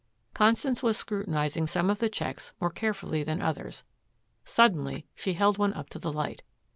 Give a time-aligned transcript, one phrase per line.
[0.33, 3.83] Constance was scrutinizing some of the checks more carefully than others.
[4.43, 6.41] Suddenly she held one up to the light.